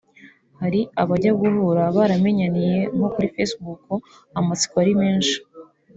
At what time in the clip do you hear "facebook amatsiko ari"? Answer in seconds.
3.35-4.93